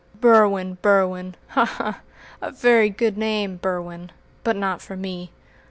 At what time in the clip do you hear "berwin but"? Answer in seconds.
3.61-4.55